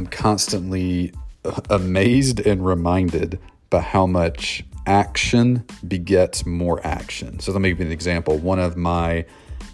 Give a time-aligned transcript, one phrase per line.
[0.00, 1.12] I'm constantly
[1.68, 3.38] amazed and reminded
[3.68, 7.38] by how much action begets more action.
[7.40, 8.38] So let me give you an example.
[8.38, 9.26] One of my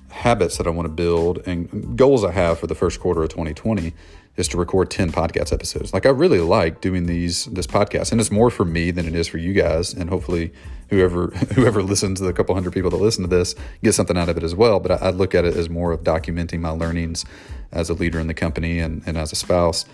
[0.08, 3.28] habits that I want to build and goals I have for the first quarter of
[3.28, 3.92] 2020
[4.36, 5.94] is to record 10 podcast episodes.
[5.94, 9.14] Like I really like doing these this podcast and it's more for me than it
[9.14, 10.52] is for you guys and hopefully
[10.90, 13.54] whoever whoever listens to the couple hundred people that listen to this
[13.84, 15.92] get something out of it as well, but I, I look at it as more
[15.92, 17.24] of documenting my learnings
[17.70, 19.84] as a leader in the company and, and as a spouse.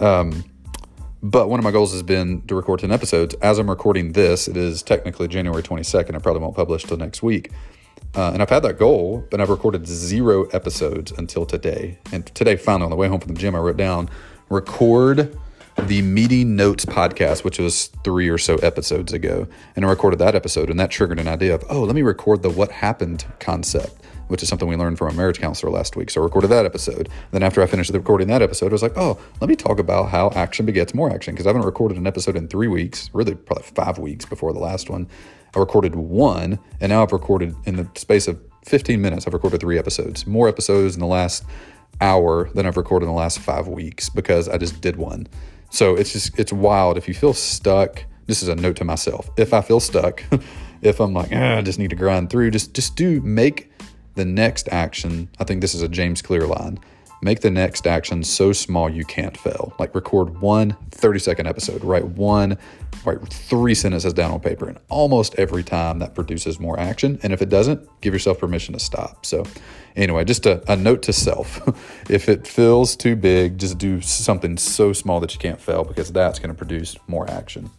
[0.00, 0.44] Um,
[1.22, 3.34] but one of my goals has been to record 10 episodes.
[3.36, 6.14] As I'm recording this, it is technically January 22nd.
[6.14, 7.50] I probably won't publish till next week.
[8.14, 11.98] Uh, and I've had that goal, but I've recorded zero episodes until today.
[12.12, 14.10] And today, finally, on the way home from the gym, I wrote down
[14.50, 15.36] record
[15.82, 19.46] the Meeting Notes podcast, which was three or so episodes ago.
[19.76, 22.42] And I recorded that episode, and that triggered an idea of, oh, let me record
[22.42, 26.10] the what happened concept which is something we learned from a marriage counselor last week.
[26.10, 27.08] So I recorded that episode.
[27.32, 30.08] Then after I finished recording that episode, I was like, oh, let me talk about
[30.08, 33.34] how action begets more action because I haven't recorded an episode in three weeks, really
[33.34, 35.06] probably five weeks before the last one.
[35.54, 39.60] I recorded one, and now I've recorded in the space of 15 minutes, I've recorded
[39.60, 41.44] three episodes, more episodes in the last
[42.00, 45.28] hour than I've recorded in the last five weeks because I just did one.
[45.74, 46.96] So it's just, it's wild.
[46.96, 49.28] If you feel stuck, this is a note to myself.
[49.36, 50.22] If I feel stuck,
[50.82, 53.72] if I'm like, ah, I just need to grind through, just, just do make
[54.14, 56.78] the next action, I think this is a James Clear line.
[57.22, 59.74] Make the next action so small you can't fail.
[59.78, 62.58] Like record one 30 second episode, write one,
[63.04, 64.68] write three sentences down on paper.
[64.68, 67.18] And almost every time that produces more action.
[67.22, 69.24] And if it doesn't, give yourself permission to stop.
[69.26, 69.44] So,
[69.96, 71.60] anyway, just a, a note to self.
[72.10, 76.12] if it feels too big, just do something so small that you can't fail because
[76.12, 77.70] that's going to produce more action.